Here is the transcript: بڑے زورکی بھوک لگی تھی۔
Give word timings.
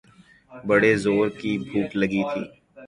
بڑے 0.67 0.91
زورکی 1.03 1.51
بھوک 1.67 1.89
لگی 2.01 2.23
تھی۔ 2.31 2.41